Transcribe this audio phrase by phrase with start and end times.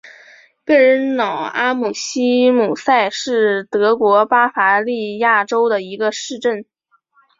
[0.65, 6.65] 贝尔瑙阿姆希姆塞是德国巴伐利亚州的一个市镇。